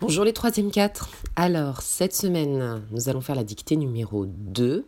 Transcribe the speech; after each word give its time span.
Bonjour 0.00 0.24
les 0.24 0.32
troisième 0.32 0.70
quatre. 0.70 1.10
Alors, 1.36 1.82
cette 1.82 2.14
semaine, 2.14 2.82
nous 2.90 3.10
allons 3.10 3.20
faire 3.20 3.34
la 3.36 3.44
dictée 3.44 3.76
numéro 3.76 4.24
2. 4.24 4.86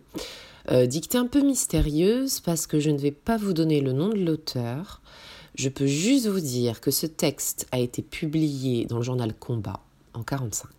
Euh, 0.71 0.87
dictée 0.87 1.19
un 1.19 1.27
peu 1.27 1.43
mystérieuse 1.43 2.41
parce 2.41 2.67
que 2.67 2.81
je 2.81 2.89
ne 2.89 2.97
vais 2.97 3.11
pas 3.11 3.37
vous 3.37 3.53
donner 3.53 3.83
le 3.83 3.93
nom 3.93 4.09
de 4.09 4.25
l'auteur. 4.25 5.03
Je 5.55 5.69
peux 5.69 5.87
juste 5.87 6.29
vous 6.29 6.41
dire 6.41 6.81
que 6.81 6.91
ce 6.91 7.05
texte 7.05 7.69
a 7.73 7.79
été 7.79 8.01
publié 8.01 8.87
dans 8.87 8.97
le 8.97 9.03
journal 9.03 9.35
Combat 9.35 9.81
en 10.15 10.23
45. 10.23 10.71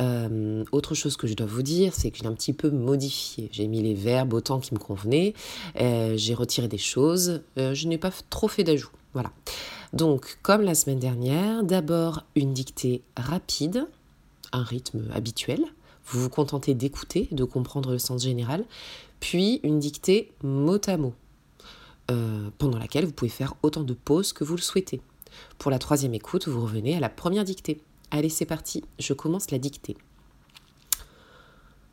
Euh, 0.00 0.64
autre 0.72 0.96
chose 0.96 1.16
que 1.16 1.28
je 1.28 1.34
dois 1.34 1.46
vous 1.46 1.62
dire, 1.62 1.94
c'est 1.94 2.10
que 2.10 2.18
j'ai 2.18 2.26
un 2.26 2.34
petit 2.34 2.52
peu 2.52 2.70
modifié. 2.70 3.50
J'ai 3.52 3.68
mis 3.68 3.82
les 3.82 3.94
verbes 3.94 4.34
autant 4.34 4.58
qui 4.58 4.74
me 4.74 4.80
convenaient. 4.80 5.32
Euh, 5.80 6.14
j'ai 6.16 6.34
retiré 6.34 6.66
des 6.66 6.76
choses. 6.76 7.42
je 7.56 7.86
n'ai 7.86 7.98
pas 7.98 8.10
trop 8.30 8.48
fait 8.48 8.64
d'ajout. 8.64 8.90
Voilà. 9.14 9.30
Donc, 9.92 10.38
comme 10.42 10.62
la 10.62 10.74
semaine 10.74 10.98
dernière, 10.98 11.62
d'abord 11.64 12.24
une 12.34 12.52
dictée 12.52 13.02
rapide, 13.16 13.86
un 14.52 14.62
rythme 14.62 15.10
habituel. 15.12 15.64
Vous 16.06 16.20
vous 16.20 16.30
contentez 16.30 16.74
d'écouter, 16.74 17.28
de 17.32 17.44
comprendre 17.44 17.92
le 17.92 17.98
sens 17.98 18.22
général, 18.22 18.64
puis 19.20 19.60
une 19.62 19.78
dictée 19.78 20.32
mot 20.42 20.80
à 20.86 20.96
mot, 20.96 21.14
euh, 22.10 22.48
pendant 22.58 22.78
laquelle 22.78 23.04
vous 23.04 23.12
pouvez 23.12 23.30
faire 23.30 23.54
autant 23.62 23.82
de 23.82 23.94
pauses 23.94 24.32
que 24.32 24.44
vous 24.44 24.56
le 24.56 24.62
souhaitez. 24.62 25.00
Pour 25.58 25.70
la 25.70 25.78
troisième 25.78 26.14
écoute, 26.14 26.48
vous 26.48 26.62
revenez 26.62 26.96
à 26.96 27.00
la 27.00 27.10
première 27.10 27.44
dictée. 27.44 27.80
Allez, 28.10 28.30
c'est 28.30 28.46
parti, 28.46 28.84
je 28.98 29.12
commence 29.12 29.50
la 29.50 29.58
dictée. 29.58 29.96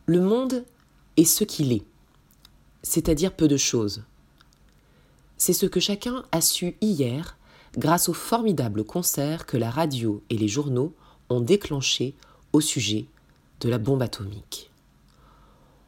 Le 0.06 0.22
monde 0.22 0.64
est 1.18 1.26
ce 1.26 1.44
qu'il 1.44 1.74
est, 1.74 1.84
c'est-à-dire 2.84 3.34
peu 3.34 3.48
de 3.48 3.58
choses. 3.58 4.04
C'est 5.38 5.54
ce 5.54 5.66
que 5.66 5.80
chacun 5.80 6.24
a 6.32 6.40
su 6.40 6.78
hier 6.80 7.38
grâce 7.78 8.10
au 8.10 8.14
formidable 8.14 8.84
concert 8.84 9.46
que 9.46 9.58
la 9.58 9.70
radio 9.70 10.24
et 10.30 10.38
les 10.38 10.48
journaux 10.48 10.94
ont 11.30 11.42
déclenché 11.42 12.16
au 12.54 12.62
sujet 12.62 13.06
de 13.60 13.70
la 13.70 13.78
bombe 13.78 14.02
atomique. 14.02 14.72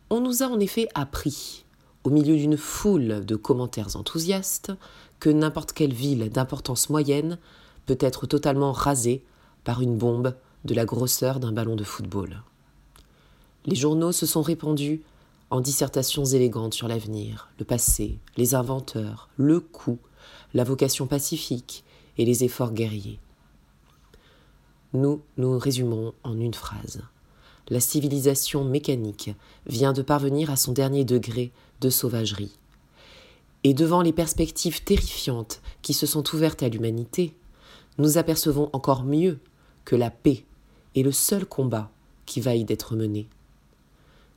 On 0.09 0.21
nous 0.21 0.43
a 0.43 0.47
en 0.47 0.59
effet 0.59 0.87
appris, 0.95 1.65
au 2.03 2.09
milieu 2.09 2.35
d'une 2.35 2.57
foule 2.57 3.25
de 3.25 3.35
commentaires 3.35 3.95
enthousiastes, 3.95 4.71
que 5.19 5.29
n'importe 5.29 5.73
quelle 5.73 5.93
ville 5.93 6.29
d'importance 6.29 6.89
moyenne 6.89 7.37
peut 7.85 7.97
être 7.99 8.27
totalement 8.27 8.71
rasée 8.71 9.23
par 9.63 9.81
une 9.81 9.97
bombe 9.97 10.33
de 10.65 10.73
la 10.73 10.85
grosseur 10.85 11.39
d'un 11.39 11.51
ballon 11.51 11.75
de 11.75 11.83
football. 11.83 12.41
Les 13.65 13.75
journaux 13.75 14.11
se 14.11 14.25
sont 14.25 14.41
répandus 14.41 15.01
en 15.49 15.61
dissertations 15.61 16.25
élégantes 16.25 16.73
sur 16.73 16.87
l'avenir, 16.87 17.49
le 17.59 17.65
passé, 17.65 18.19
les 18.35 18.55
inventeurs, 18.55 19.29
le 19.37 19.59
coût, 19.59 19.99
la 20.53 20.63
vocation 20.63 21.07
pacifique 21.07 21.83
et 22.17 22.25
les 22.25 22.43
efforts 22.43 22.73
guerriers. 22.73 23.19
Nous 24.93 25.21
nous 25.37 25.57
résumons 25.57 26.13
en 26.23 26.39
une 26.39 26.53
phrase. 26.53 27.01
La 27.69 27.79
civilisation 27.79 28.63
mécanique 28.63 29.31
vient 29.65 29.93
de 29.93 30.01
parvenir 30.01 30.49
à 30.49 30.55
son 30.55 30.71
dernier 30.71 31.03
degré 31.03 31.51
de 31.81 31.89
sauvagerie. 31.89 32.57
Et 33.63 33.73
devant 33.73 34.01
les 34.01 34.13
perspectives 34.13 34.83
terrifiantes 34.83 35.61
qui 35.81 35.93
se 35.93 36.05
sont 36.05 36.23
ouvertes 36.33 36.63
à 36.63 36.69
l'humanité, 36.69 37.35
nous 37.97 38.17
apercevons 38.17 38.69
encore 38.71 39.03
mieux 39.03 39.39
que 39.83 39.95
la 39.95 40.09
paix 40.09 40.45
est 40.95 41.03
le 41.03 41.11
seul 41.11 41.45
combat 41.45 41.91
qui 42.25 42.39
vaille 42.39 42.63
d'être 42.63 42.95
mené. 42.95 43.27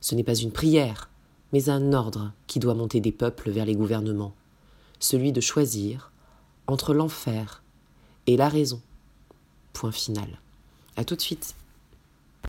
Ce 0.01 0.15
n'est 0.15 0.23
pas 0.23 0.35
une 0.35 0.51
prière, 0.51 1.09
mais 1.53 1.69
un 1.69 1.93
ordre 1.93 2.33
qui 2.47 2.59
doit 2.59 2.73
monter 2.73 2.99
des 2.99 3.11
peuples 3.11 3.51
vers 3.51 3.65
les 3.65 3.75
gouvernements, 3.75 4.33
celui 5.01 5.33
de 5.33 5.41
choisir 5.41 6.11
entre 6.67 6.93
l'enfer 6.93 7.61
et 8.27 8.37
la 8.37 8.47
raison. 8.47 8.81
Point 9.73 9.91
final. 9.91 10.39
À 10.95 11.03
tout 11.03 11.17
de 11.17 11.21
suite. 11.21 11.55